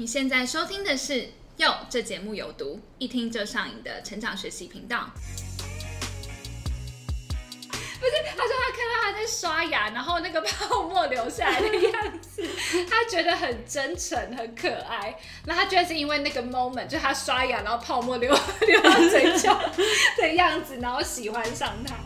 [0.00, 1.12] 你现在收听的是
[1.56, 5.10] 《哟》，这节目有毒，一听就上瘾的成长学习频道。
[5.18, 5.20] 不
[8.06, 11.92] 是，他说他看到他在刷牙，然后那个泡沫流下来的样
[12.22, 12.48] 子，
[12.88, 15.18] 他觉得很真诚、很可爱。
[15.46, 18.32] 那他觉得是因为那个 moment，就他刷牙，然后泡沫流
[18.68, 19.60] 流 到嘴角
[20.16, 21.96] 的样子，然后喜欢上他。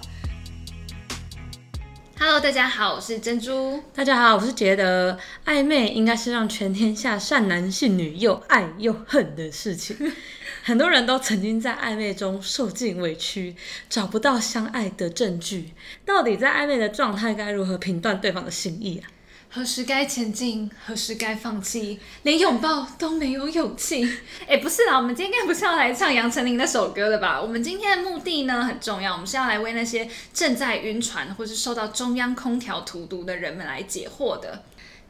[2.25, 3.82] Hello，大家好，我是珍珠。
[3.93, 9.96] 大家好，我是觉得暧昧应该是让全天下善男信女又爱又恨的事情。
[10.63, 13.57] 很多人都曾经在暧昧中受尽委屈，
[13.90, 15.72] 找不到相爱的证据。
[16.07, 19.11] 到底在暧昧的状态该如何评断对方的心意啊？
[19.54, 24.02] 何时该前进，何时该放弃，连拥抱都没有勇气。
[24.48, 27.38] 哎，不是啦，我们今天不是要来唱杨丞琳那首歌的吧？
[27.38, 34.64] 我们今天的目的呢很重要，我们是要来为那些正在晕船或是受到中央空调荼毒的人们来解惑的。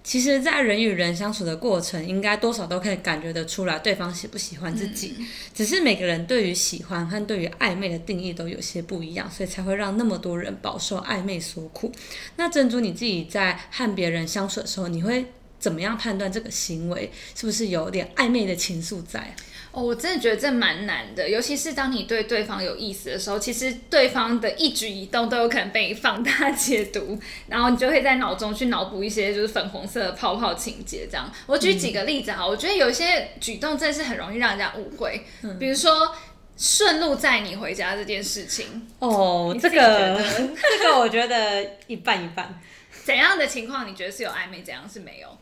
[0.04, 5.14] 其实，在人与人相处的过程，应该多少都可以感觉得出来对方喜不喜欢自己。
[5.54, 11.92] 只是每个人对于喜欢和对于暧昧的定义都有些不一样，所以才会让那么多人饱受暧昧所苦。
[12.36, 15.26] 那珍珠，你自己在和别人相处的时候，你会
[15.60, 19.34] 怎么样判断这个行为是不是有点暧昧的情愫在？
[19.72, 31.08] 哦，我真的觉得这蛮难的，尤其是当你对对方有意思的时候，其实对方的一举一动都有可能被放大 解读，然后你就会在脑中去脑补一些就是粉红色的泡泡情节。
[31.10, 35.24] 这样，我举几个例子哈，我觉得有一些举动真的是很容易让人家误会，
[35.58, 36.14] 比如说
[36.58, 38.86] 顺路载你回家这件事情。
[38.98, 40.20] 哦，这个
[40.78, 42.60] 这个我觉得一半一半。
[43.04, 45.38] 怎样的情况你觉得是有暧昧，怎样是没有？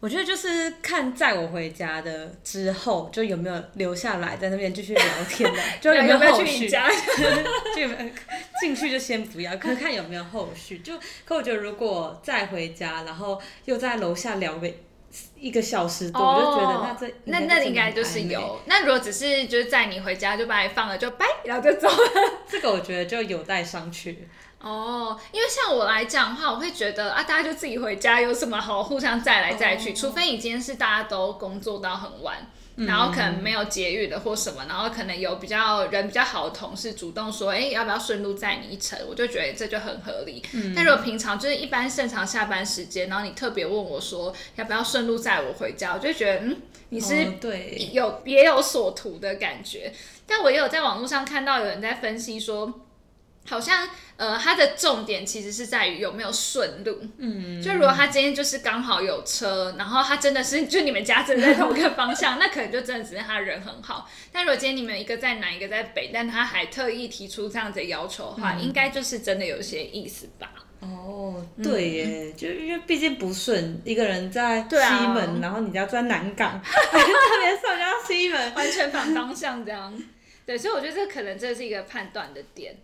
[0.00, 6.68] 我觉得就是看载我回家的之后，就有没有留下来在那边继续聊天的， 就有没有后续。
[7.76, 7.86] 就
[8.60, 10.78] 进去就先不要，可是看有没有后续。
[10.78, 14.70] 就可我觉得如果再回家，然后又在楼下聊个
[15.38, 18.60] 一个小时多，我就觉得那这那那应该就是有。
[18.66, 21.98] 那如果只是就是在你回家就把你放了就拜，然后就走了，
[22.48, 24.14] 这个我觉得就有待商榷。
[24.62, 29.94] 哦，因为像我来讲的话，我会觉得啊，大家就自己回家，有什么好互相载来载去？
[29.94, 32.36] 除非你今天是大家都工作到很晚，
[32.76, 38.98] 然后可能没有节育的或什么，然后可能有比较人比较好的同事主动说，哎，要不要顺路载你一程？
[39.08, 40.42] 我就觉得这就很合理。
[40.52, 46.60] 嗯但如果平常就是一般正常下班时间，然后你特别问我说要不要顺路载我回家，我就觉得嗯，
[46.90, 49.90] 你是对有别有所图的感觉。
[50.26, 52.82] 但我也有在网络上看到有人在分析说。
[53.48, 57.00] 好像呃，它的重点其实是在于有没有顺路。
[57.18, 64.08] 嗯，就如果他今天就是刚好有车，然后他真的是就你们家正在同一个方向， 那可能就真的只是他人很好。
[64.30, 70.52] 但如果今天你们一个在南，一个在北，但他还特意提出这样子的要求的话，应该就是真的有些意思吧？
[70.80, 74.76] 哦，对耶，就因为毕竟不顺，一个人在西
[75.08, 76.98] 门，然后你家在南港， 特
[77.40, 79.98] 别上家西门，完全反方向这样。
[80.46, 82.76] 对，所以我觉得这可能这是一个判断的点。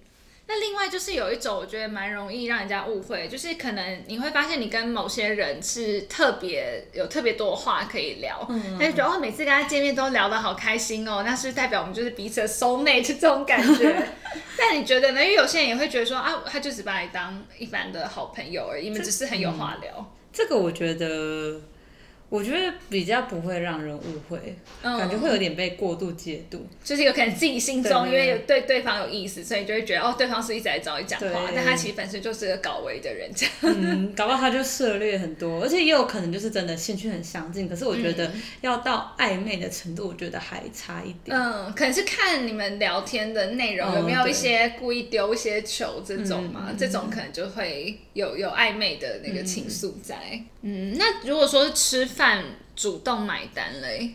[0.48, 8.48] 那另外就是有一种我觉得蛮容易让人家误会，就是可能你会发现你跟某些人是特别有特别多话可以聊，
[8.78, 13.96] 但是觉得哦每次跟他见面都聊得好开心哦，那是代表我们就是彼此的 soul mate 这种感觉。
[14.56, 15.20] 但你觉得呢？
[15.20, 20.12] 因为有些人也会觉得说啊，他就只把你当一般的好朋友而已，你们只是很有话聊。
[20.32, 21.60] 这个我觉得。
[22.28, 33.54] 我觉得比较不会让人误会，感觉会有点被过度解读，就是有可能自己心中因为有对对方有意思，所以就会觉得哦，对方是一直在找你讲话，但他其实本身就是个搞维的人，这样。
[33.62, 37.68] 嗯，搞不好他就涉猎很多， 而且也有可能就是真的兴趣很相近。
[37.68, 38.28] 可是我觉得
[38.60, 41.36] 要到暧昧的程度，我觉得还差一点。
[41.36, 50.16] 嗯，可能是看你们聊天的内容有没有一些故意丢一些球这种嘛，这种可能就会有有暧昧的那个情愫在。
[50.62, 52.08] 嗯，那如果说是吃。
[52.16, 52.42] 饭
[52.74, 54.12] 主动买单嘞，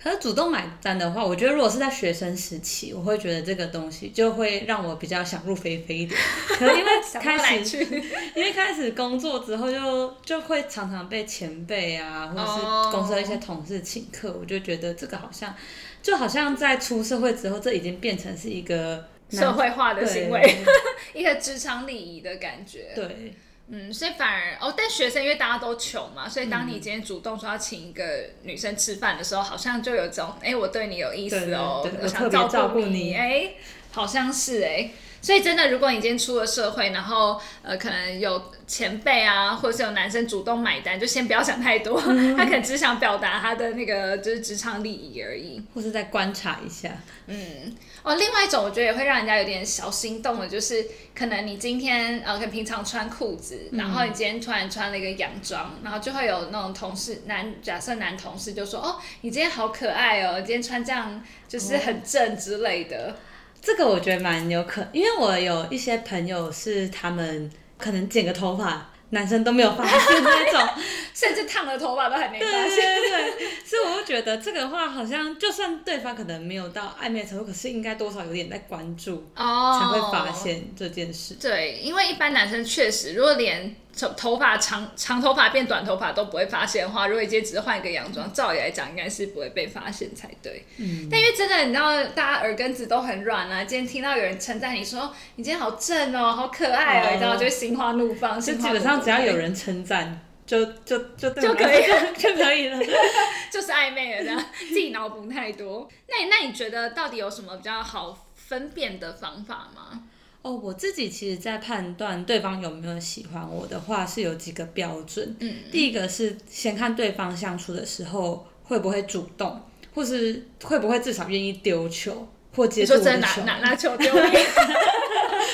[0.00, 6.20] 可是主动买单的话，我觉得如果是在学生时期，我会觉得这个东西就会让我比较想入非非一点。
[6.56, 7.78] 可能因为开始，
[8.36, 15.52] 因为开始工作之后，就就会常常被前辈啊，或者是公司的一些同事请客，我就觉得这个好像，
[16.00, 20.40] 就好像在出社会之后，这已经变成是一个社会化的行为，
[21.12, 22.92] 一个职场礼仪的感觉。
[22.94, 23.34] 对。
[23.74, 28.04] 嗯，所以反而哦，但学生因为大家都穷嘛，所以当你今天主动说要请一个
[28.42, 33.54] 女生吃饭的时候，好像就有种哎，我对你有意思哦，我想照顾你，哎，
[33.92, 34.90] 好像是哎、
[35.20, 42.00] 所以真的，如果你今天出了社会，然后呃，可能有前辈啊，或者是有男生主动买单，就先不要想太多，
[42.36, 45.62] 他可能只想表达他的那个就是职场礼仪而已。
[45.74, 46.90] 或是再观察一下。
[47.26, 50.84] 嗯哦，另外一种我觉得也会让人家有点小心动的，就是
[51.14, 63.14] 可能你今天呃，可能平常穿裤子，然后你今天突然穿了一个洋装，然后就会有那种同事男，假设男同事就说，哦，你今天好可爱哦，你今天穿这样就是很正之类的。
[63.62, 67.48] 这个我觉得蛮有可，因为我有一些朋友是他们
[67.78, 70.68] 可能剪个头发，男生都没有发现那种。
[71.14, 73.00] 甚至烫了头发都还没对对发现。
[73.00, 80.32] 对对，所以我就觉得这个话好像，就算对方可能没有到暧昧的程度，可是应该多少有点在关注，哦才会发。
[80.32, 81.34] 现这件事。
[81.34, 90.64] 对，因为一般男生确实，如果连头头发长长头发变短头发都不会发现的话，如果你今天只是换一个洋装，照理来讲应该是不会被发现才对。
[90.78, 91.08] 嗯。
[91.10, 93.64] 但因为真的，你知道，大家耳根子都很软啊。
[93.64, 98.40] 今天听到有人称赞你说你今天好正哦，好可爱哦，哦你知道，就会心花怒放。
[98.40, 102.78] 就基本上只要有怒人称赞，就就就对就可以了说就可以了。
[102.78, 102.86] 放
[103.52, 105.88] 就是暧昧了，这样自己脑补太多。
[106.08, 110.04] 那你那你觉得到底有什么比较好分辨的方法吗？
[110.42, 115.36] 哦，我自己其实，在判断对方有没有喜欢我的话，是有几个标准。
[115.38, 119.60] 嗯，第一个是先看对方相处的时候会不会主动，
[119.94, 123.10] 或是会不会至少愿意丢球或接你住我的球。
[123.10, 124.20] 说真的拿拿拿球丢你，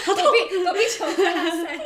[0.07, 1.79] 躲避躲避球大赛。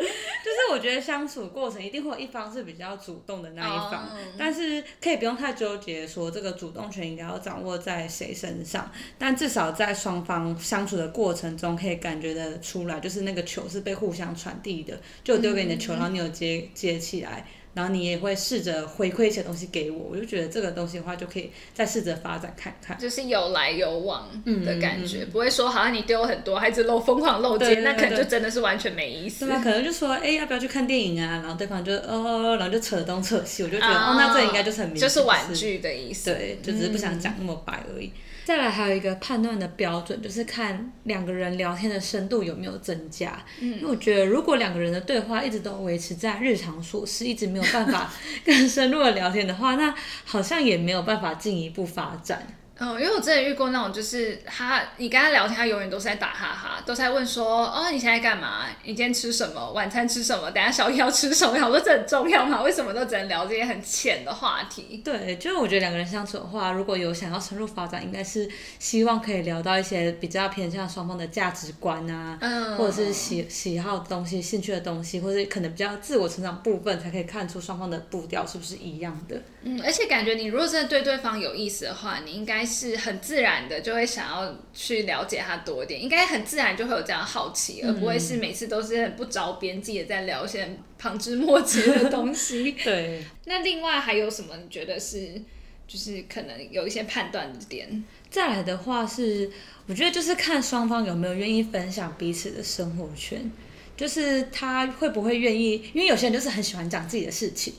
[0.73, 17.47] 就是我觉得相处过程一定会有一方是比较主动的那一方，哦但是可以不用太纠结说这个主动权应该要掌握在谁身上，但至少在双方相处的过程中可以感觉得出来，就是那个球是被互相传递的，就丢给你的球，然后你有接接起来。
[17.75, 22.99] 然后你也会试着回馈一些东西给我，我就觉得这个东西的话，就可以再试着发展看看。
[22.99, 24.29] 就是有来有往
[24.65, 29.55] 的感嗯觉，不会说好像你丢很多，还是漏疯狂漏接，对对那可能就真的是完全没意思对。
[29.55, 29.61] 吧？
[29.63, 31.41] 可能就说，哎，要不要去看电影啊？
[31.43, 36.31] 然后对方就，哦，然后就扯东扯西，我就觉得，哦，那这应该就是很明显，就是婉拒的意思。
[36.33, 38.13] 对，就只是不想讲那么白而已。
[38.45, 43.43] 再来还有一个判断的标准，就是看两个人聊天的深度有没有增加。
[43.61, 48.13] 因为我觉得，如果两个人的对话一直都维持在日常琐事，一直没有办法
[48.45, 49.95] 更深入的聊天的话，那
[50.25, 52.47] 好像也没有办法进一步发展。
[52.83, 58.67] 嗯，因为我真的遇过那种，就是他，你跟他聊天，他永远都是在打哈哈，都在问说，哦，你现在干嘛？
[58.83, 59.71] 你今天吃什么？
[59.71, 60.51] 晚餐吃什么？
[60.51, 61.53] 等下宵夜要吃什么？
[61.65, 62.61] 我说这很重要吗？
[62.63, 65.01] 为什么都只能聊这些很浅的话题？
[65.05, 68.51] 对，就是我觉得两个人相处的话，如果有想要深入发展，应该是
[68.81, 79.41] 希望可以聊到一些比较偏向双方的价值观啊，嗯，或者是喜喜好的东西、兴趣的东西，或者可能比较自我成长部分，才可以看出双方的步调是不是一样的。
[79.63, 90.67] 嗯，而且感觉你如果真的对对方有意思的话，你应该是很自然的就会想要去了解他多一点，应该很自然就会有这样好奇，而不会是每次都是很不着边际的在聊一些
[90.99, 92.73] 旁枝末节的东西。
[92.83, 95.41] 对， 那另外还有什么你觉得是，
[95.87, 98.03] 就是可能有一些判断的点？
[98.31, 99.51] 再来的话是，
[99.87, 103.51] 我觉得就是看双方有没有愿意分享彼此的生活圈，
[103.97, 107.75] 就是他会不会愿意，因为有些人就是很喜欢讲自己的事情，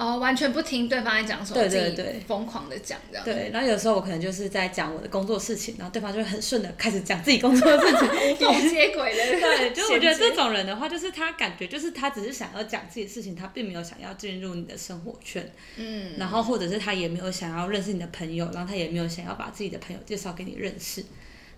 [0.00, 2.20] 哦，完全不听对方在讲什么，对对对。
[2.26, 3.24] 疯狂的讲这样。
[3.24, 8.08] 对，然后有时候我可能就是在讲我的工作事情，然后对方就会很顺的开始讲自己工作的事情，
[8.48, 21.04] 无缝接轨的，对，就我觉得这种人的话，就是他感觉就是他只是想要讲自己的事情，他并没有想要进入你的生活圈，嗯，然后或者是他也没有想要认识你的朋友，然后他也没有想要把自己的朋友介绍给你认识。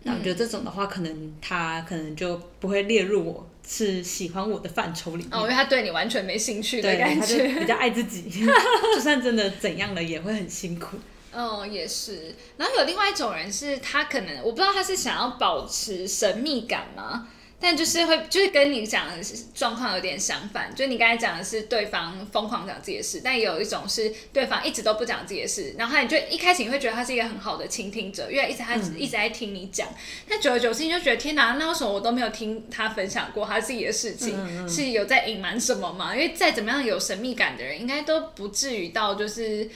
[0.03, 5.32] 那我觉得这种的话，可能他可能就不会列入我是喜欢我的范畴里面。
[5.32, 7.61] 哦，因为他对你完全没兴趣的对，感他就觉。
[7.61, 8.29] 比较爱自己，
[8.94, 10.99] 就算真的怎样了，也会很辛苦。
[11.35, 12.35] 嗯，也是。
[12.59, 17.29] 然后有另外一种人是，他可能我不知道他是想要保持神秘感吗？
[17.62, 20.74] 但就是会，就是跟你讲的是状况有点相反。
[20.74, 29.88] 就你刚才讲的是对方疯狂讲自己的事，但也有一种是对方一直都不讲自己的事，然后你就一开始你会觉得他是一个很好的倾听者，因为一直他一直在听你讲。
[30.28, 34.69] 但久而久之，你就觉得天哪，那为什么我都没有听他分享过他自己的事情？
[34.69, 36.12] 是有在隐瞒什么吗？
[36.12, 39.70] 因为再怎么样有神秘感的人，应该都不至于到就是。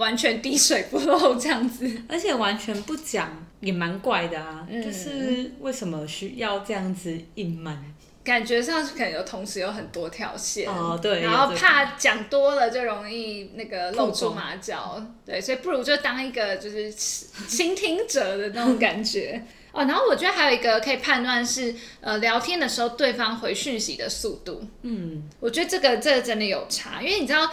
[0.00, 7.94] 完全滴水不漏这样子，而且完全不讲也蛮怪的啊，嗯就是为什么需要这样子隐瞒？
[8.22, 19.42] 感觉上是可能有同时有很多条线，哦对然后怕讲多了就容易那个露出马脚，对，所以不如就当一个就是倾听者的那种感觉。
[19.72, 24.60] 哦，然后我觉得还有一个可以判断是，呃，聊天的时候对方回讯息的速度。
[24.82, 27.48] 嗯，我觉得这个这个真的有差，因为你知道，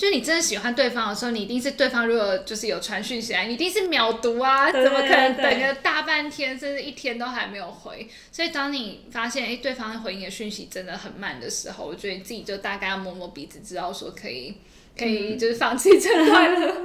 [0.00, 8.08] 就你真的喜欢对方的时候，你一定是对方如果就是有传讯息来，你一定是秒读啊，怎么可能等个大半天甚至一天都还没有回？
[8.32, 14.54] 所以当你发现哎、诶对方回你的讯息真的很慢的时候，我觉得你自己就大概要摸摸鼻子，知道说可以
[14.98, 16.76] 可以就是放弃这段了。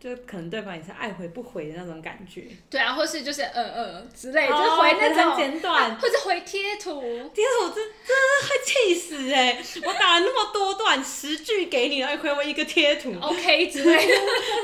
[0.00, 7.02] 就可能对方也是爱回不回的那种感觉，对啊，或是就是嗯嗯之类，就哦回那种、简短或者回贴图。
[7.34, 14.14] 贴图，真真的会气死哎、我打了那么多段十句给你，然后你回我一个贴图，OK 之类的，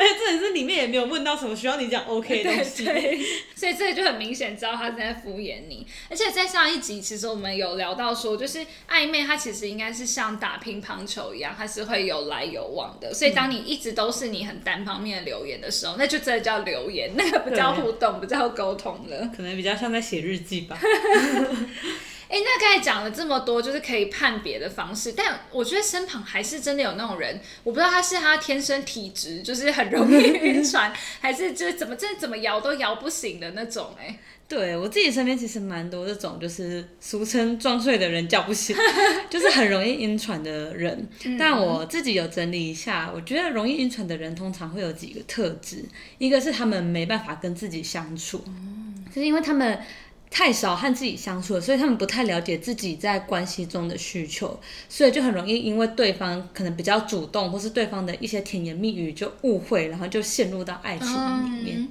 [0.00, 2.84] 而 且真的是里面也没有问到什么需要你讲 OK 的东西。
[3.54, 5.86] 所以这个就很明显知道他是在敷衍你。
[6.08, 13.12] 而且在上一集，其实我们有聊到说，就是暧昧它其实应该是像打乒乓球一样，它是会有来有往的。
[13.12, 19.30] 所以当你一直都是你很单方面的留言的时候，那就真的叫留言，那个不叫互动，不叫沟通了。
[19.36, 20.78] 可能比较像在写日记吧。
[22.28, 38.74] 哎、那刚才讲了这么多，就是可以判别的方式，但我觉得身旁还是真的有那种人，我不知道他是他天生体质就是很容易 晕船，还是就是怎么真的怎么摇都摇不醒的那种、 哎，对我自己身边其实蛮多这种，就是俗称装睡的人叫不醒，
[39.30, 41.08] 就是很容易晕船的人。
[41.38, 45.84] 但我自己有整理一下，我觉得容易晕船的人通常会有几个特质，
[46.18, 48.44] 一个是他们没办法跟自己相处，
[49.08, 49.78] 就是因为他们。
[50.30, 61.78] 太少和自己相处了，所以他们不太了解自己在关系中的需求，所以就很容易因为对方可能比较主动，或是对方的一些甜言蜜语就误会，然后就陷入到爱情里面。
[61.78, 61.88] 嗯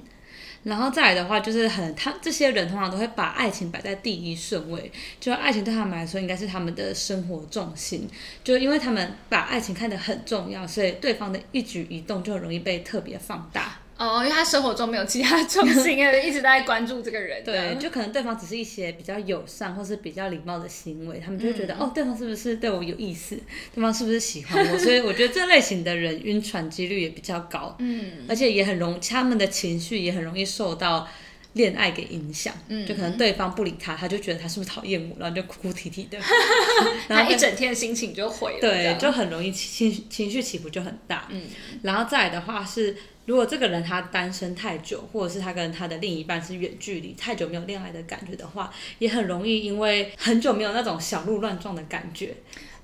[0.64, 8.08] 然后再来的话，就是很他这些人通常都会把爱情摆在第一顺位，就爱情对他们来说应该是他们的生活重心，
[8.42, 13.78] 就因为他们把爱情看得很重要，所以对方的一举一动就很容易被特别放大。
[13.96, 17.44] 哦，因为他生活中没有其他重心， 一直在关注这个人。
[17.44, 23.38] 对，就可能对方只是一些比较友善或是比较礼貌的行为，他们就会觉得、哦，对方是不是对我有意思？
[23.74, 24.78] 对方是不是喜欢我？
[24.78, 31.08] 所以我觉得这类型的人晕船几率也比较高，嗯，而且也很容，他们的情绪也很容易受到。
[31.54, 36.18] 恋爱给影响，嗯就可能对方不理他，他就觉得他是不是讨厌我，然后就哭哭啼啼的，
[37.06, 38.58] 然后一整天的心情就毁了。
[38.60, 41.28] 这对，就很容易情情情绪起伏就很大。
[41.30, 41.42] 嗯，
[41.82, 52.34] 然后再来的话是，如果这个人他单身太久，或者是他跟他的另一半是远距离，太久没有恋爱的感觉的话，也很容易因为很久没有那种小鹿乱撞的感觉，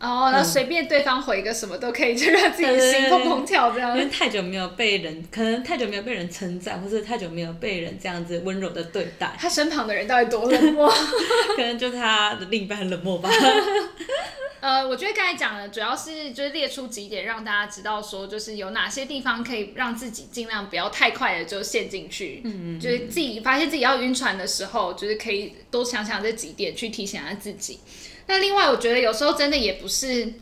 [0.00, 4.02] 哦，然后随便对方回个什么都可以，就让自己心砰砰跳这样因。
[4.02, 10.90] 为太久没有被人，可能太久没有被人称赞，或是太久没有被人这样子温柔的对待，他身旁的人到底多冷漠？
[11.54, 13.28] 可能就是他的另一半冷漠吧。
[14.60, 22.42] 呃，我觉得刚才讲的主要是就是列出几点，让大家知道说，就是有哪些地方可以让自己尽量不要太快的就陷进去。
[22.44, 27.80] 嗯就是自己发现自己要晕船的时候，就是可以多想想这几点，去提醒下自己。
[28.30, 30.32] 那另外，我觉得有时候真的也不是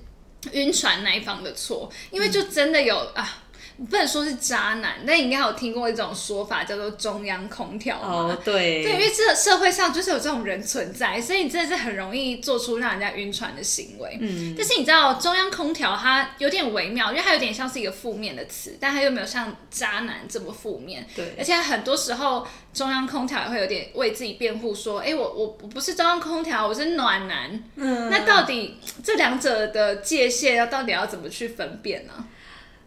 [0.53, 3.43] 晕船那一方的错，因为就真的有、啊。
[3.85, 8.09] 不能说是渣男，但你应该有听过一种说法叫做中央空调嘛？
[8.09, 14.19] 哦，对，对，因为这社会上就是有这种人存在，所以你真的是很容易做出让人家晕船的行为。
[14.21, 21.07] 嗯，但是你知道中央空调它有点微妙，因为它有点像是一个负面的词，但它又没有像渣男这么负面。
[21.15, 22.45] 对而且很多时候
[22.75, 27.63] 中央空调也会有点为自己辩护，说，哎，我我我不是中央空调，我是暖男。
[27.77, 32.13] 嗯，那到底这两者的界限要到底要怎么去分辨呢？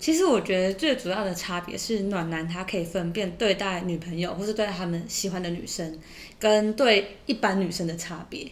[0.02, 5.98] 其实我觉得最主要的差别是，暖男他可以分辨对待女朋友或是对待他们喜欢的女生，
[6.40, 8.52] 跟对一般女生的差别。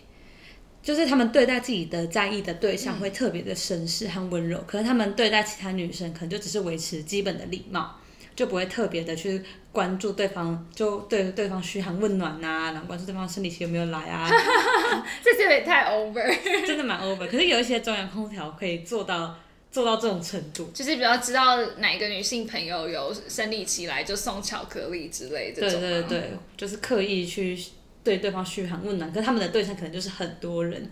[0.82, 7.96] 就是他们对待自己的在意的对象会特别的绅士和温柔，可是他们对待其他女生可能就只是维持基本的礼貌，
[8.36, 14.30] 就不会特别的去关注对方，就对对方嘘寒问暖呐、然后关注对方生理期有没有来啊，
[15.22, 16.66] 这有点太 over。
[16.66, 17.28] 真的蛮 over。
[17.28, 19.36] 可是有一些中央空调可以做到
[19.72, 20.70] 做到这种程度。
[20.74, 27.58] 就是比较知道哪一个女性朋友有生理期来就送巧克力之类这对对对，就是刻意去
[28.04, 30.90] 对对方嘘寒问暖，可他们的对象可能就是很多人。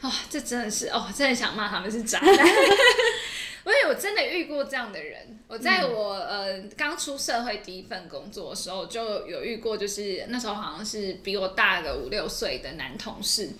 [0.00, 2.32] 哦，这真的是哦，真的想骂他们是渣男。
[3.90, 13.50] 我真的遇过这样的人，我在我、呃刚出社会第一份工作的时候，就有遇过，就是那时候好像是比我大个五六岁的男同事，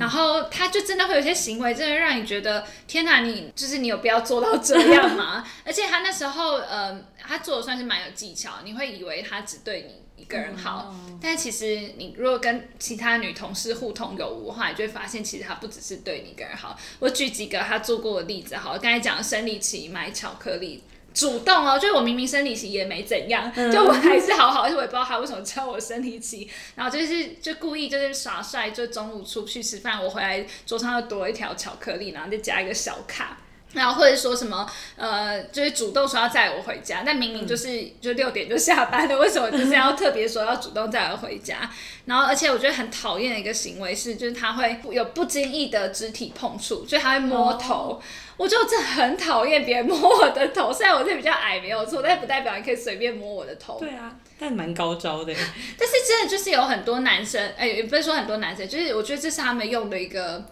[0.00, 5.48] 然后他就真的会有些行为，真的让你觉得天哪，你就是你有必要做到这样吗？
[5.64, 10.05] 而且他那时候呃，他做的算是蛮有技巧，你会以为他只对你。
[10.16, 16.78] 一个人好，但其实你如果跟其他女同事互通有无的话，你就会发现其实他不只是对你一个人好。
[16.98, 20.82] 我举几个他做过的例子，好，刚才讲生理期买巧克力，
[21.14, 33.38] 主动哦，就是我明明生理期也没怎样，就我还是好好，而且我也不知道他为什么知道我生理期，然后就是就故意就是耍帅，就中午出去吃饭，我回来桌上又多一条巧克力，然后再加一个小卡。
[33.76, 41.70] 然后或者说什么呃，就是主动说要载我回家，但明明就是就六点就下班了， 为什么就是要特别说要主动载我回家？
[42.06, 48.02] 然后而且我觉得很讨厌的一个行为是，就是他会有不经意的肢体碰触，就他会摸头。
[48.38, 53.78] 我就真的很讨厌别人摸我的头，虽然我这比较矮没有错，但不代表你可以随便摸我的头。
[53.80, 55.32] 对啊，但蛮高招的。
[55.78, 60.44] 但是真的就是有很多男生，哎，也不是说很多男生，就是我觉得这是他们用的一个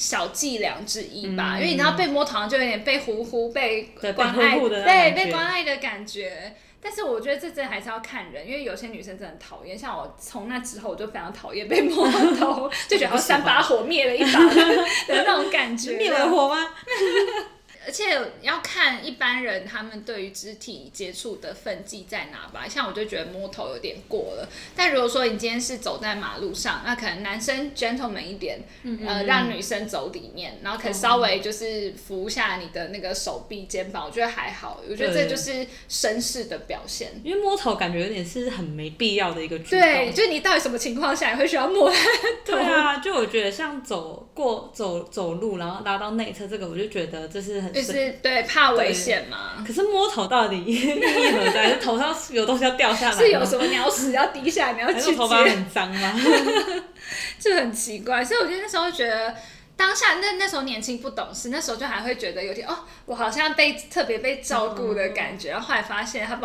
[0.00, 1.56] 小伎俩之一吧。
[1.58, 6.56] 因为你知道被摸头就有点被呼呼、被关爱、对被关爱的感觉。
[6.82, 9.78] 但是我觉得这真的还是要看人，因为有些女生真的讨厌。
[9.78, 14.40] 像我从那之后，我就非常讨厌被摸头， 就觉得三把火灭了一把
[15.06, 15.92] 的那种感觉。
[15.92, 16.56] 灭了火吗？
[17.90, 24.48] 而且要看一般人他们对于肢体接触的分际在哪吧，像我就觉得摸头有点过了。
[24.76, 28.62] 但如果说你今天是走在马路上，那可能男生 gentleman 一点，
[29.04, 34.80] 呃，让女生走里面，然后可稍微就是扶下你的那个手臂、肩膀，我觉得还好。
[34.88, 37.10] 我觉得这就是绅士的表现。
[37.24, 39.80] 因为摸头感觉有点是很没必要的一个举动。
[39.80, 41.92] 对，就你到底什么情况下你会需要摸？
[42.46, 47.79] 对啊，就我觉得像走过走走路，然后拉到内侧这个，我就觉得这是很。
[47.82, 51.00] 就是对怕危险嘛，可是摸头到底意义
[51.32, 51.76] 何在？
[51.76, 54.72] 头上有东西要掉下来，是有什么鸟屎要滴下来？
[54.74, 55.16] 你要去接？
[55.16, 56.12] 头发很脏吗？
[57.38, 59.34] 就很奇怪，所以我觉得那时候觉得
[59.76, 65.50] 当下那那时候年轻不懂事，那时候就还会觉得有点哦，我好像被特别被照顾的感觉。
[65.50, 66.36] 然后后来发现他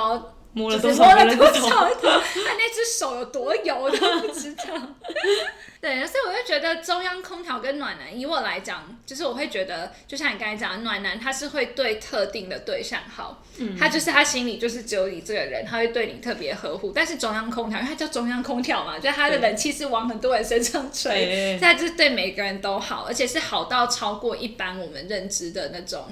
[0.56, 4.64] 摸了多少他那只手有多油都不知道。
[5.82, 16.92] 对，所以我就觉得中央空调跟暖男，以我来讲，就是我会觉得，就像你刚才讲，暖男他是会对特定的对象好，嗯，他就是他心里就是只有你这个人，他会对你特别呵护。
[16.96, 26.08] 但是中央空调，因为它叫中央空调嘛，就他的冷气是往很多人身上吹，它就是对每个人都好，而且是好到超过一般我们认知的那种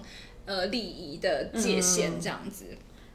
[0.46, 2.66] 呃礼仪的界限这样子。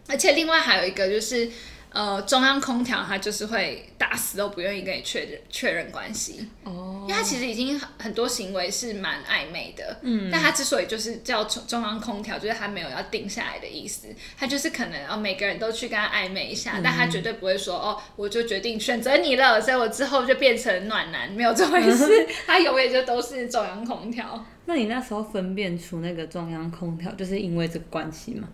[0.09, 1.49] 而且另外还有一个就是。
[1.91, 24.45] 呃，中央空调它就是会打死都不愿意跟你确认确认关系，哦，因为它其实已经很很多行为是蛮暧昧的，嗯，但它之所以就是叫中中央空调，就是它没有要定下来的意思，它就是可能哦每个人都去跟他暧昧一下，但他绝对不会说哦我就决定选择你了，所以我之后就变成暖男，没有这回事， 他永远就都是中央空调。
[24.67, 28.47] 那你那时候分辨出那个中央空调，就是因为这个关系吗？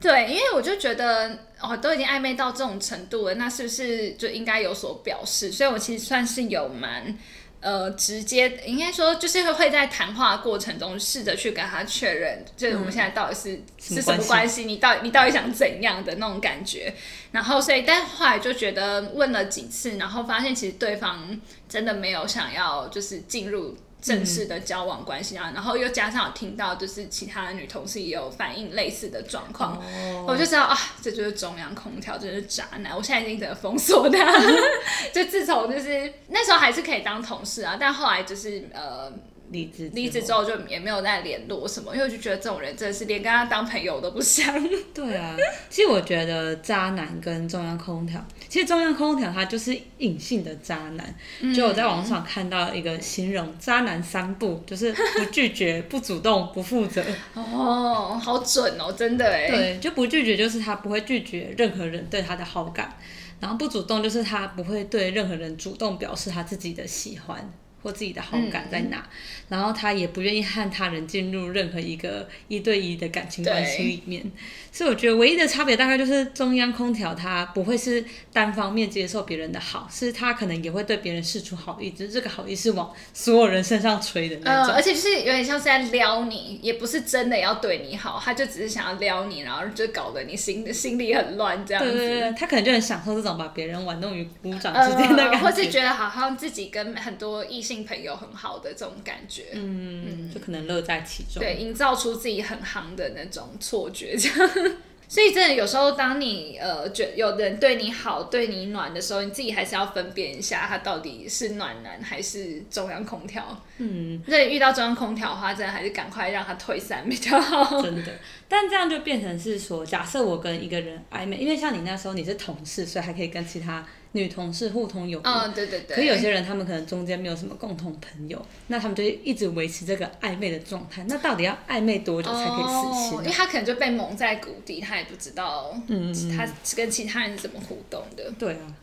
[0.00, 5.50] 对，因为我就觉得哦，都已经暧昧到这种程度了，那是不是就应该有所表示？
[5.50, 7.18] 所以我其实算是有蛮
[7.60, 14.64] 呃直接，应该说就是会在谈话过程中试着去跟他确认，就是我们现在到底是是什么关系？
[14.66, 16.94] 你到你到底想怎样的那种感觉？
[17.32, 23.76] 然后所以，但后来就觉得问了几次，然后发现其实对方真的没有想要就是进入。
[24.00, 29.82] 正式的交往关系啊，然后又加上我听到，就是其他的女同事也有反映类似的状况，
[30.26, 32.96] 我就知道啊，这就是中央空调，真是渣男。
[32.96, 34.40] 我现在已经整个封锁他，
[35.12, 39.12] 就自从就是那时候还是可以当同事啊，但后来就是呃。
[39.50, 44.46] 离职离职之后就也没有再联络什么，因为我就觉得这种人真的是连跟他当朋友都不想。
[44.92, 45.34] 对啊，
[45.70, 51.14] 其实我觉得渣男跟中央空调，其实中央空调它就是隐性的渣男。
[51.54, 57.04] 就我在网上看到一个形容渣男三不，就是不拒绝、不主动、不负责。
[57.34, 59.48] 哦，好准哦，真的哎。
[59.48, 62.96] 对，就不拒绝就是他不会拒绝任何人对他的好感，
[63.38, 67.52] 然后不主动就是他不会对任何人主动表示他自己的喜欢。
[67.82, 69.06] 或自己的好感在哪，
[69.48, 74.24] 然后他也不愿意和他人进入任何一个一对一的感情关系里面，
[74.72, 91.92] 所以我觉得唯一的差别大概就是中央空调他不会是单方面接受别人的好，是他可能也会对别人示出好意，只是这个好意是往所有人身上吹的那种，而且就是有点像是在撩你，也不是真的要对你好，他就只是想要撩你，然后就搞得你心心里很乱这样子。
[91.92, 97.62] 对对对，他可能就很享受这种把别人玩弄于股掌之间的感觉，或是觉得好像自己跟很多异。
[97.68, 104.76] 性朋友很好的这种感觉，嗯，就可能乐在其中，对，营造出自己很行的那种错觉，这样。
[105.10, 113.62] 所以真的有时候，当你呃觉有人对你好、对你暖的时候，你自己还是要分辨一下，他到底是暖男还是中央空调。
[113.78, 117.80] 嗯，所以遇到中央空调的话，真的还是赶快让他退散比较好。
[117.82, 118.12] 真的，
[118.48, 123.86] 但这样就变成是说，假设我跟一个人暧昧，因为像你那时候你是同事，所以还可以跟其他。
[124.12, 125.94] 女同事互通有无，嗯，对对对。
[125.96, 131.04] 可有些人他们可能中间没有什么共同朋友，那他们就一直维持这个暧昧的状态。
[131.08, 133.18] 那到底要暧昧多久才可以死心？
[133.18, 138.30] 因为他可能就被蒙在鼓底，他也不知道，嗯，他跟其他人是怎么互动的。
[138.38, 138.74] 对啊。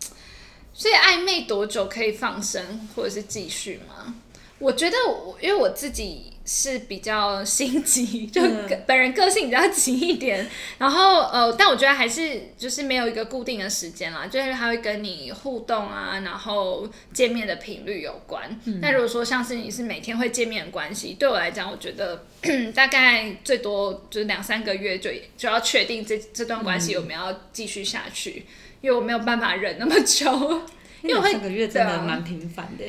[0.74, 4.14] 所以暧昧多久可以放生或者是继续吗？
[4.60, 8.41] 我觉得我因为我自己是比较心急， 就
[8.86, 18.43] 本人个性比较急一点，然后呃，但我觉得还是就是没有一个固定的时间啦，就是他会跟你互动啊，然后见面的频率有关。
[18.81, 22.23] 那、如果说像是你是每天会见面的关系，对我来讲，我觉得
[22.75, 28.45] 大概最多就是两三个月就就要确定这这段关系我们要继续下去，
[28.81, 30.62] 因为我没有办法忍那么久。
[31.01, 32.86] 因为我三个月真的 蛮频繁的。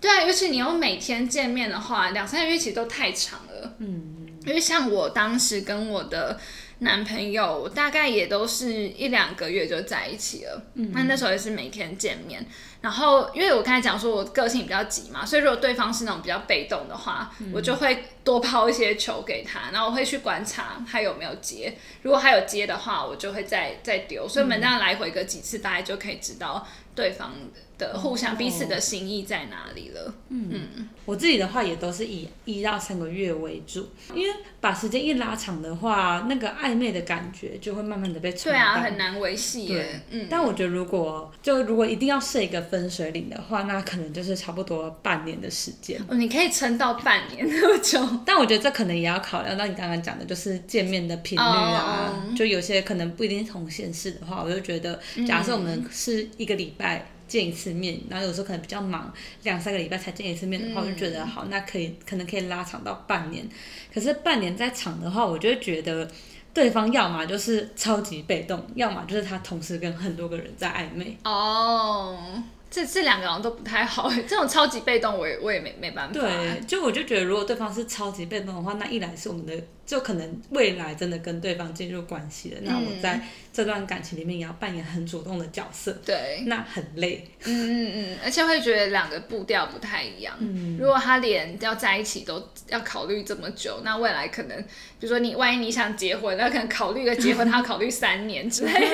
[0.00, 3.74] 对啊，尤其你要每天见面的话，两三个月其实都太长了。
[3.78, 6.38] 嗯，因为像我当时跟我的
[6.78, 10.62] 男朋友，大概也都是一两个月就在一起了。
[10.74, 12.46] 嗯，那那时候也是每天见面。
[12.80, 21.76] 然后，因为我刚才讲说我个性比较急嘛，所以如果对方是那种比较被动的话，我就会多抛一些球给他，然后我会去观察他有没有接。
[22.02, 24.28] 如果他有接的话，我就会再再丢。
[24.28, 27.32] 所以我们这样来回个几次，大概就可以知道对方
[27.78, 30.14] 的互相彼此的心意在哪里了。
[30.30, 38.30] 嗯我自己的话也都是以一到三个月为主，因为把时间一拉长的话，那个暧昧的感觉就会慢慢的被。
[38.32, 40.02] 对啊，很难维系耶。
[40.10, 45.98] 嗯，但我觉得如果就如果一定要设一个分水岭的话，那可能就是差不多半年的时间。
[46.08, 48.06] 哦，你可以撑到半年那么久。
[48.26, 59.12] 但我觉得这可能也要考量到你刚刚讲的，就是见面的频率啊哦就有些可能不一定同县市的话，我就觉得，假设我们是一个礼拜见一次面，然后有时候可能比较忙，
[59.44, 63.48] 两三个礼拜才见一次面的话，我就觉得好，那可以可能可以拉长到半年。
[63.94, 66.10] 可是半年再长的话，我就会觉得。
[66.54, 71.16] 对方要么就是超级被动，要么就是他同时跟很多个人在暧昧。
[71.22, 74.10] 哦，这这两个好像都不太好。
[74.26, 76.12] 这种超级被动，我也我也没没办法。
[76.12, 79.54] 对，就我就觉得，如果对方是超级被动的话，那一来是我们的，
[79.88, 83.18] 就可能未来真的跟对方进入关系了，那我在
[83.50, 87.26] 这段感情里面也要扮演很主动的角色，对，那很累。
[87.46, 90.36] 嗯嗯嗯，而且会觉得两个步调不太一样。
[90.40, 98.86] 嗯如果他连要在一起都要考虑这么久，那未来可能，比如说你万一你想结婚，那可能考虑个结婚，他要考虑三年之类的。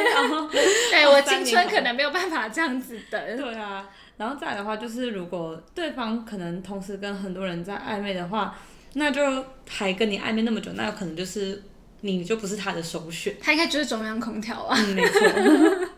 [0.93, 3.37] 对我青春可能没有办法这样子等。
[3.37, 8.57] 对啊，然后再来的话，就是如果对方可能同时跟很多人在暧昧的话，
[8.95, 11.63] 那就还跟你暧昧那么久，那有可能就是
[12.01, 13.35] 你就不是他的首选。
[13.41, 14.77] 他应该就是中央空调啊。
[14.79, 15.21] 嗯，没错，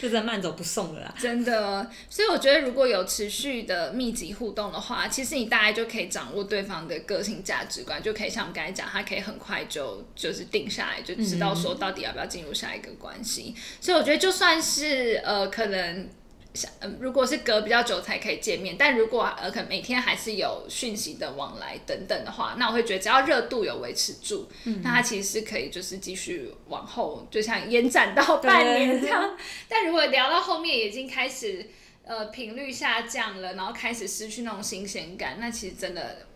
[0.00, 1.14] 就真的慢走不送了啦。
[1.18, 13.54] 真的，所以我觉得如果有持续的密集互动的话，其实你大概就可以掌握对方的个性价值观，就可以像我们刚才讲，他可以很快就就是定下来，就知道说到底要不要进入下一个关系。
[13.80, 16.08] 所以我觉得就算是呃可能。
[16.52, 24.48] 像呃如果是隔比较久才可以见面，但如果呃可能每天还是有讯息的往来等等的话，那我会觉得只要热度有维持住，
[24.82, 29.36] 那它其实是可以就是继续往后，就像延展到半年这样。
[29.68, 31.66] 但如果聊到后面已经开始
[32.04, 36.26] 呃频率下降了，然后开始失去那种新鲜感，那其实真的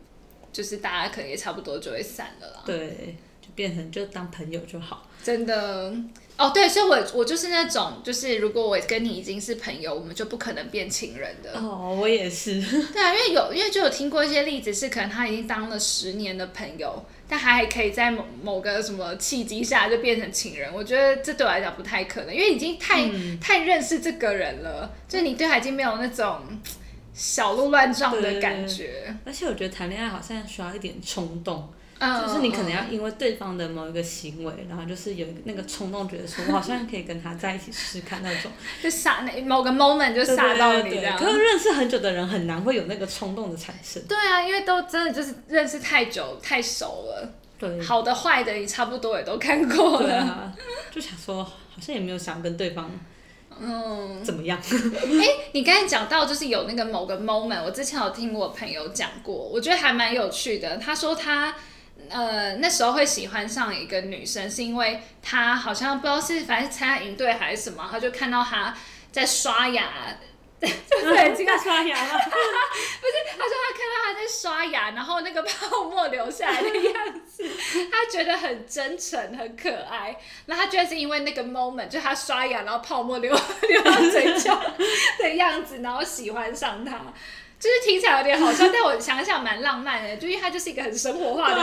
[0.52, 2.62] 就是大家可能也差不多就会散了啦。
[2.64, 5.10] 对，就变成就当朋友就好。
[5.24, 5.92] 真的
[6.36, 11.52] 哦，对，所以我我就是那种，就是如果我跟你已经是朋友，我们就不可能变情人的。
[11.56, 12.60] 哦，我也是。
[12.92, 20.74] 对啊，因为有，因为就有听过一些例子，是可能他已经当了十年的朋友，但他还可以在某某个什么契机下就变成情人。
[20.74, 23.08] 我觉得这对我来讲不太可能，因为已经太、
[23.40, 26.40] 太认识这个人了，就是你对他已经没有那种
[27.14, 29.16] 小鹿乱撞的感觉。
[29.24, 38.50] 而且我觉得谈恋爱好像需要一点冲动，嗯，就是你可能要因为对方的某一个行为，然后就是有那个冲动，觉得说我好像可以跟他在一起试试看那种，
[38.82, 41.16] 就傻那某个 moment 就傻到你这样。
[41.16, 44.02] 可是认识很久的人很难会有那个冲动的产生。
[44.08, 50.52] 对啊，因为都真的就是认识太久太熟了，对，好的坏的你差不多也都看过了。
[50.90, 52.90] 就想说好像也没有想跟对方
[53.60, 54.58] 嗯，怎么样。
[54.60, 60.76] 哎你刚才讲到就是有那个某个 moment，我之前有听我朋友讲过，我觉得还蛮有趣的。
[60.78, 61.54] 他说他
[62.10, 68.74] 呃那时候会喜欢上一个女生，是因为她好像不知道是反正参加营队还是什么，她就看到她
[69.10, 69.90] 在刷牙。
[70.64, 72.08] 对，已经在刷牙了。
[72.08, 77.44] 他说他看到她在刷牙，然后那个泡沫流下来的样子，
[77.92, 80.16] 他觉得很真诚、很可爱。
[80.46, 84.58] 那他觉得是因为那个 moment，就她刷牙，然后泡沫流流到嘴角
[85.18, 86.98] 的样子，然后喜欢上他。
[87.64, 91.62] 就是听起来有点好笑，但我想想蛮浪漫的，就因为他就是一个很生活化的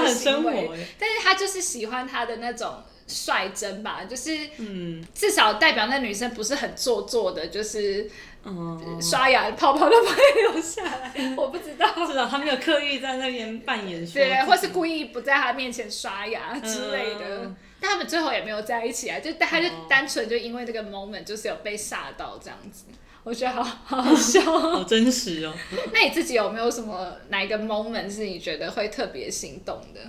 [0.98, 5.06] 但是他就是喜欢他的那种率真吧，就是嗯。
[5.14, 8.10] 至少代表那女生不是很做作的，就是
[8.44, 11.14] 嗯，刷牙泡泡都不会留下来。
[11.38, 17.44] 我不知道，至少他没有刻意在那边扮演说，对，或是故意不在他面前刷牙之类的。
[17.44, 17.56] 嗯。
[17.80, 19.86] 但他们最后也没有在一起啊，就他就哦。
[19.88, 22.86] 单纯就因为这个 moment 就是有被吓到这样子，
[23.24, 24.60] 我觉得好好好笑哦。
[24.78, 25.54] 好真实哦。
[25.94, 30.00] 那你自己有没有什么哪一个 moment 是你觉得会特别心动的？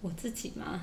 [0.00, 0.82] 我自己吗，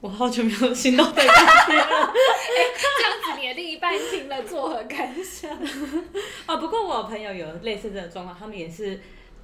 [0.00, 5.50] 我好久没有心动对象了 这样子你的另一半听了作何感想？
[6.46, 6.56] 啊。
[6.56, 9.00] 不过我朋友有类似这种状况，他们也是。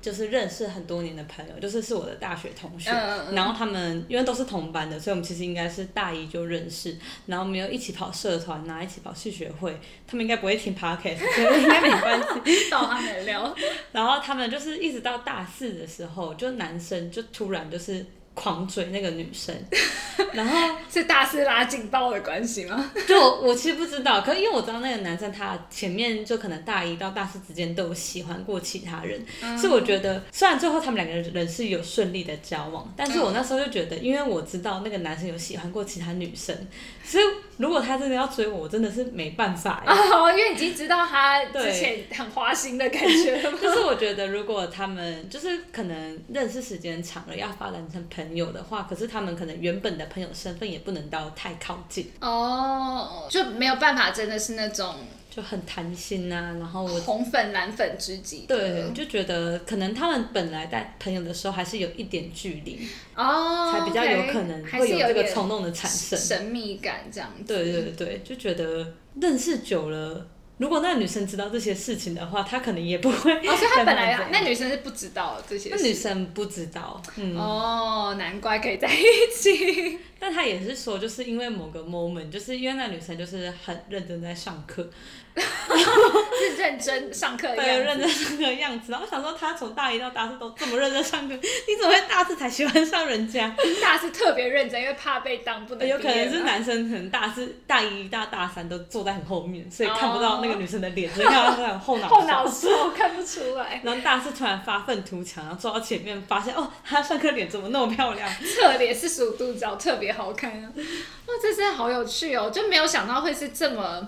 [0.07, 12.71] 就是认识很多年的朋友，就是是我的大学同学，嗯嗯嗯然后他们因为都是同班的，所以我们其实应该是大一就认识，然后我们又一起跑社团呐、一起跑系学会，他们应该不会听 podcast，所以应该没关系。
[12.71, 13.53] 到他们聊，
[13.91, 19.53] 然后他们就是一直到大四的时候，就男生就突然就是狂追那个女生，
[20.35, 22.93] 然后是大四拉警报的关系吗？
[23.09, 29.25] 就我我其实不知道，可是因为我知道那个男生他前面就可能大一到大四之间都有喜欢过其他人，
[29.59, 36.55] 所以我觉得虽然最后他们两个人是有顺利的交往，但是我那时候就觉得，因为我知道那个男生有喜欢过其他女生，
[37.03, 37.25] 所以
[37.59, 39.91] 如果他真的要追我，我真的是没办法耶。
[39.93, 43.53] 哦，因为已经知道他之前很花心的感觉了？
[43.53, 54.95] 就是我觉得，如果他们就是可能认识时间长了，要发展成朋友的话，可是他们可能原本的朋友身份也不能到太靠近，哦，就没有办法，真的是那种
[55.37, 56.57] 就很谈心啊。
[56.59, 58.57] 然后我红粉蓝粉知己的。
[58.57, 66.19] 对就觉得可能他们本来在朋友的时候还是有一点距离，哦，才比较有可能还会有这个冲动的产生。
[66.19, 67.53] 神秘感这样子。
[67.53, 70.29] 对对对，就觉得认识久了。
[70.59, 73.31] 如果那个女生知道这些事情的话，她可能也不会。
[73.31, 75.77] 哦，所以她本来那女生是不知道这些那。
[75.83, 79.05] 女生不知道，嗯，哦，难怪可以在一
[79.37, 79.99] 起。
[80.19, 84.89] 但他也是说，就是因为某个 moment，就是因为那女生就是很认真在上课，
[85.37, 87.85] 是认真上课的对，样子。
[87.85, 88.93] 认真上课的样子。
[88.93, 93.55] 然后我想说，他从大一到大四都这么认真上课，你怎么会大四才喜欢上人家？
[93.83, 102.69] 大四特别认真，因为怕被当，不能有可能是男生，可能大四、大一到大三都坐在很后面，所以看不到那个女生的脸，只能看到她的后脑后脑勺。
[102.71, 108.29] 勺看不出来， 然后大四突然发愤图强，然后坐到前面，发现哦，她上课脸怎么那么漂亮？
[108.43, 110.73] 侧脸四十五度角特别好看啊！
[110.77, 114.07] 哇，这真的好有趣哦，就没有想到会是这么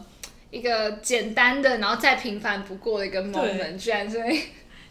[0.51, 4.21] 一个简单的，然后再平凡不过的一个 moment，居然是。
[4.23, 4.43] 会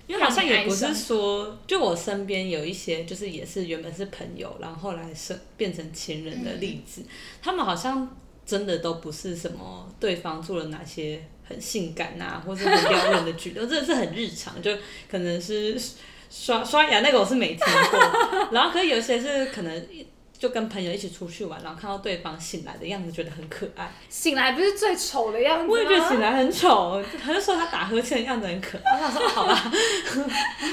[0.07, 7.03] 因为好像也不是说，就我身边有一些，就是也是原本是朋友，然后后来是变成情人的例子，
[7.41, 8.09] 他们好像
[8.45, 14.71] 真的都不是什么对方做了哪些很性感啊，或者很撩人的举动， 真的是很日常，就
[15.11, 15.77] 可能是
[16.29, 17.59] 刷刷牙那个我是没听
[17.91, 17.99] 过，
[18.53, 19.87] 然后可是有些是可能。
[20.39, 23.91] 就跟朋友一起出去玩，然后看到对方醒来的样子，觉得很可爱。
[24.09, 25.69] 醒来不是最丑的样子吗？
[25.71, 28.93] 我也觉得醒来很丑，他就说他打呵欠的样子很可爱。
[28.95, 29.55] 我想说好吧，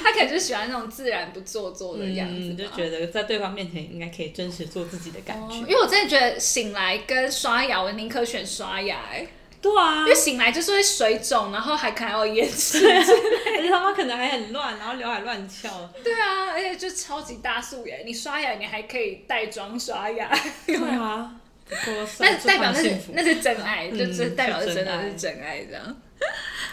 [0.05, 5.55] 他可能就喜欢那种自然不做作的样子嗯，就吧觉得在对方面前应该可以真实做自己的感觉。
[5.57, 9.27] 哦因为我真的觉得醒来跟刷牙，我宁可选刷牙哎、
[9.64, 12.87] 对啊因为，醒来就是会水肿，然后还可能还有眼屎。
[12.87, 15.90] 而且他妈可能还很乱，然后刘海乱翘。
[16.05, 20.31] 对啊，而且就超级大素颜，你刷牙你还可以带妆刷牙，
[20.66, 21.33] 对啊，
[22.20, 22.94] 那代表那是。
[23.14, 25.96] 那是真爱，嗯就真代表是真的是是真爱这样。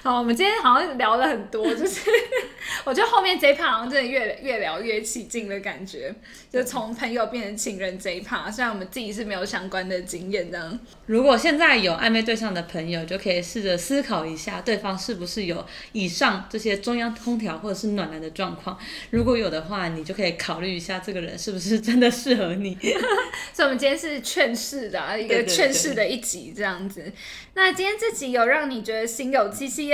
[0.03, 2.09] 好，我们今天好像聊了很多，就是
[2.85, 6.11] 我觉得后面这一 part 好像真的越越聊越起劲的感觉，
[6.51, 10.79] 就从朋友变成情人这一 part，虽然我们自己是没有相关的经验这样。
[11.05, 18.75] 如果现在有暧昧对象的朋友，就可以试着思考一下，对方是不是有以上这些中央空调或者是暖男的状况。
[19.11, 22.75] 如果有的话，你就可以考虑一下这个人是不是真的适合你。
[23.53, 27.11] 所以，我们今天是劝世的、啊、一个劝世的一集这样子。
[27.53, 29.90] 那今天这集有让你觉得心有戚戚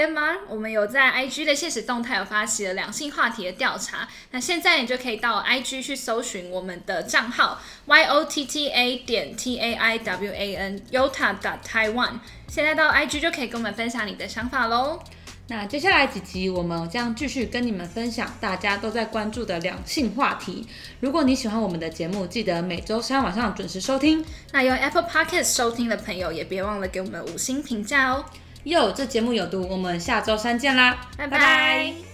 [0.48, 10.32] 我们有在 IG 的现实动态有发起了两性话题的调查，那现在你就可以到 IG 去搜寻我们的账号 y o t t a 点 t a i w
[10.32, 15.00] a n yota dot taiwan，现在到 IG 就可以跟我们分享你的想法喽。
[15.48, 20.68] 那接下来几集我们将继续跟你们分享大家都在关注的两性话题。
[21.00, 24.24] 如果你喜欢我们的节目，记得每周三晚上准时收听。
[24.52, 28.26] 那用 Apple Podcast 收听的朋友也别忘了给我们五星评价哦。
[28.64, 32.07] 哟，这节目有毒，我们下周三见啦，拜拜